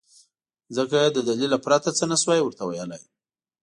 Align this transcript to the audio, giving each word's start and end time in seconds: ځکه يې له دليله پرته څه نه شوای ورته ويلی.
ځکه 0.75 0.95
يې 1.03 1.09
له 1.15 1.21
دليله 1.29 1.57
پرته 1.65 1.89
څه 1.97 2.03
نه 2.11 2.17
شوای 2.21 2.39
ورته 2.43 2.63
ويلی. 2.65 3.01